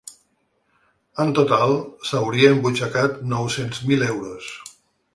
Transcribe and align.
En 1.25 1.33
total, 1.41 1.75
s’hauria 2.13 2.51
embutxacat 2.57 3.23
nou-cents 3.35 3.87
mil 3.93 4.11
euros. 4.11 4.53